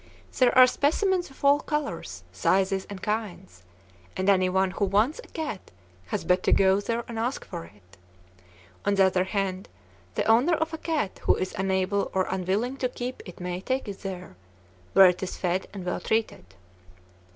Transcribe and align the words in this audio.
There 0.39 0.57
are 0.57 0.65
specimens 0.65 1.29
of 1.29 1.45
all 1.45 1.59
colors, 1.59 2.23
sizes, 2.31 2.87
and 2.89 3.03
kinds, 3.03 3.61
and 4.17 4.29
any 4.29 4.49
one 4.49 4.71
who 4.71 4.85
wants 4.85 5.21
a 5.23 5.27
cat 5.27 5.69
has 6.07 6.23
but 6.25 6.41
to 6.41 6.51
go 6.51 6.79
there 6.81 7.03
and 7.07 7.19
ask 7.19 7.45
for 7.45 7.65
it. 7.65 7.97
On 8.83 8.95
the 8.95 9.05
other 9.05 9.25
hand, 9.25 9.69
the 10.15 10.23
owner 10.25 10.55
of 10.55 10.73
a 10.73 10.79
cat 10.79 11.19
who 11.25 11.35
is 11.35 11.53
unable 11.55 12.09
or 12.15 12.25
unwilling 12.31 12.77
to 12.77 12.89
keep 12.89 13.21
it 13.27 13.39
may 13.39 13.61
take 13.61 13.87
it 13.87 13.99
there, 14.01 14.35
where 14.93 15.05
it 15.09 15.21
is 15.21 15.37
fed 15.37 15.67
and 15.71 15.85
well 15.85 15.99
treated. 15.99 16.45